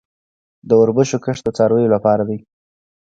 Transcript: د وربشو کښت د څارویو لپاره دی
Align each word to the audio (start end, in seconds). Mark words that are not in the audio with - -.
د 0.67 0.69
وربشو 0.79 1.17
کښت 1.25 1.43
د 1.45 1.49
څارویو 1.57 1.93
لپاره 1.95 2.23
دی 2.29 2.37